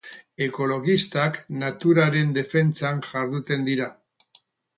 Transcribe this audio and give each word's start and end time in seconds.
Ekologistak 0.43 1.37
naturaren 1.65 2.33
defentsan 2.39 3.05
jarduten 3.11 3.69
dira. 3.71 3.93